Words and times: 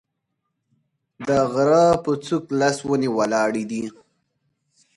د 1.27 1.29
غره 1.53 1.85
په 2.03 2.11
څوک 2.25 2.43
لس 2.59 2.77
ونې 2.87 3.09
ولاړې 3.17 3.63
دي 3.71 3.83